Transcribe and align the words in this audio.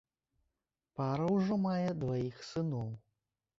Пара 1.01 1.27
ўжо 1.35 1.59
мае 1.67 1.89
дваіх 2.01 2.43
сыноў. 2.51 2.91